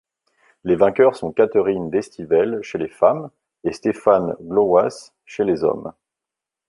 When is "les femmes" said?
2.79-3.29